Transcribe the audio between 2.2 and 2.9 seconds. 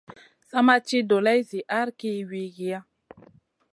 wiykiya.